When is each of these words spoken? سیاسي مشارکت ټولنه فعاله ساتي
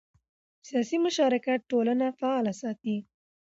سیاسي 0.67 0.97
مشارکت 1.05 1.59
ټولنه 1.71 2.05
فعاله 2.19 2.53
ساتي 2.61 2.95